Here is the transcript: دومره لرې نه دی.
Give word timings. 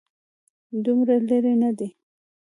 دومره 0.83 1.15
لرې 1.27 1.53
نه 1.61 1.71
دی. 1.77 1.89